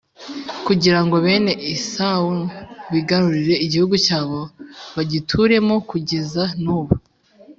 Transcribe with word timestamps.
kugira 0.65 0.99
ngo 1.05 1.15
bene 1.25 1.53
esawu 1.73 2.35
bigarurire 2.93 3.55
igihugu 3.65 3.95
cyabo 4.05 4.39
bagituremo 4.95 5.75
kugezan’ubu 5.89 6.93